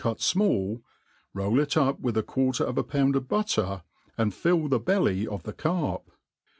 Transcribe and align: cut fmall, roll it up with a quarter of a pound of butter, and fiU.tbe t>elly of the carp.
cut 0.03 0.17
fmall, 0.17 0.81
roll 1.31 1.59
it 1.59 1.77
up 1.77 1.99
with 1.99 2.17
a 2.17 2.23
quarter 2.23 2.63
of 2.63 2.75
a 2.75 2.83
pound 2.83 3.15
of 3.15 3.27
butter, 3.27 3.83
and 4.17 4.31
fiU.tbe 4.31 4.83
t>elly 4.83 5.27
of 5.27 5.43
the 5.43 5.53
carp. 5.53 6.09